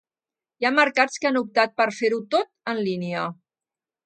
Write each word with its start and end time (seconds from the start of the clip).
Hi 0.63 0.67
ha 0.69 0.71
mercats 0.77 1.21
que 1.25 1.29
han 1.31 1.37
optat 1.43 1.77
per 1.83 1.87
fer-ho 2.01 2.21
tot 2.37 2.51
en 2.75 2.83
línia. 2.89 3.29